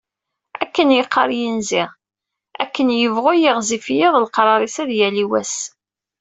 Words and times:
Akken 0.63 0.89
yeqqaṛ 0.97 1.29
yinzi: 1.39 1.83
"Akken 2.63 2.87
yebɣu 2.99 3.31
yiɣzif 3.41 3.85
yiḍ, 3.97 4.13
leqrar-is 4.23 4.75
ad 4.83 4.91
yali 4.99 5.25
wass". 5.29 5.55